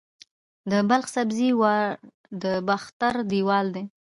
د 0.71 0.73
بلخ 0.89 1.05
سبزې 1.15 1.49
وار 1.61 1.87
د 2.43 2.45
باختر 2.67 3.15
دیوال 3.31 3.67
دی 3.75 3.83